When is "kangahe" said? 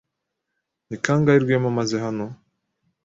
1.03-1.39